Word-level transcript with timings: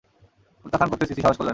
প্রত্যাখ্যান 0.61 0.89
করতে 0.91 1.05
সিসি 1.05 1.21
সাহস 1.21 1.37
করলে 1.37 1.45
না। 1.45 1.49